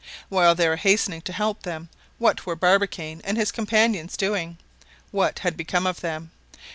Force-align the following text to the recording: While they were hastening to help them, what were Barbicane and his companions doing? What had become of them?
While 0.29 0.55
they 0.55 0.67
were 0.67 0.77
hastening 0.77 1.21
to 1.21 1.31
help 1.31 1.61
them, 1.61 1.89
what 2.17 2.47
were 2.47 2.55
Barbicane 2.55 3.21
and 3.23 3.37
his 3.37 3.51
companions 3.51 4.17
doing? 4.17 4.57
What 5.11 5.37
had 5.37 5.55
become 5.55 5.85
of 5.85 6.01
them? 6.01 6.31